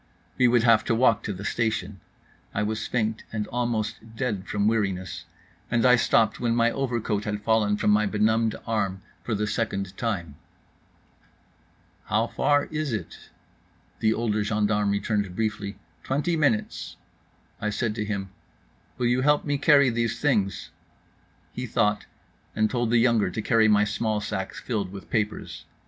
[0.35, 1.99] We would have to walk to the station.
[2.55, 5.25] I was faint and almost dead from weariness
[5.69, 9.95] and I stopped when my overcoat had fallen from my benumbed arm for the second
[9.97, 10.37] time:
[12.05, 13.29] "How far is it?"
[13.99, 16.95] The older gendarme returned briefly, "Twenty minutes."
[17.61, 18.31] I said to him:
[18.97, 20.71] "Will you help me carry these things?"
[21.53, 22.07] He thought,
[22.55, 25.65] and told the younger to carry my small sack filled with papers.